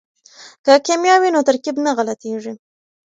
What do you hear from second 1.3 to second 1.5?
نو